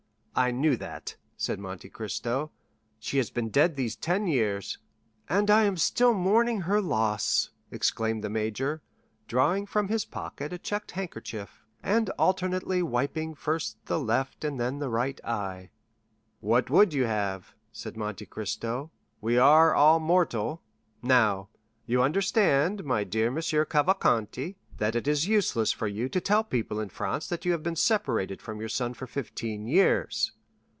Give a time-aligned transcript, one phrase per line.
[0.33, 2.51] "I knew that," said Monte Cristo;
[2.99, 4.77] "she has been dead these ten years."
[5.27, 8.81] "And I am still mourning her loss," exclaimed the major,
[9.27, 14.79] drawing from his pocket a checked handkerchief, and alternately wiping first the left and then
[14.79, 15.69] the right eye.
[16.39, 18.89] "What would you have?" said Monte Cristo;
[19.19, 20.61] "we are all mortal.
[21.03, 21.49] Now,
[21.85, 26.79] you understand, my dear Monsieur Cavalcanti, that it is useless for you to tell people
[26.79, 30.31] in France that you have been separated from your son for fifteen years.